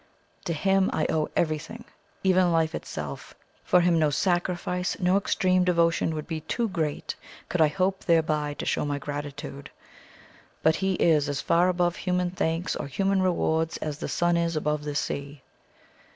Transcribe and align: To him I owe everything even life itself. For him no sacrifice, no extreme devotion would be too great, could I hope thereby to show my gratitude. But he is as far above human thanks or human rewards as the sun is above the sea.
To 0.45 0.53
him 0.53 0.89
I 0.91 1.05
owe 1.11 1.29
everything 1.35 1.85
even 2.23 2.51
life 2.51 2.73
itself. 2.73 3.35
For 3.63 3.81
him 3.81 3.99
no 3.99 4.09
sacrifice, 4.09 4.97
no 4.99 5.15
extreme 5.15 5.63
devotion 5.63 6.15
would 6.15 6.25
be 6.25 6.41
too 6.41 6.69
great, 6.69 7.13
could 7.49 7.61
I 7.61 7.67
hope 7.67 8.05
thereby 8.05 8.55
to 8.55 8.65
show 8.65 8.83
my 8.83 8.97
gratitude. 8.97 9.69
But 10.63 10.77
he 10.77 10.95
is 10.95 11.29
as 11.29 11.39
far 11.39 11.69
above 11.69 11.97
human 11.97 12.31
thanks 12.31 12.75
or 12.75 12.87
human 12.87 13.21
rewards 13.21 13.77
as 13.77 13.99
the 13.99 14.09
sun 14.09 14.37
is 14.37 14.55
above 14.55 14.85
the 14.85 14.95
sea. 14.95 15.43